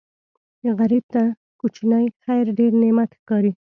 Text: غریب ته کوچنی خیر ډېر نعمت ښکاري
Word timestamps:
غریب 0.79 1.03
ته 1.13 1.23
کوچنی 1.59 2.05
خیر 2.23 2.45
ډېر 2.57 2.71
نعمت 2.81 3.09
ښکاري 3.19 3.51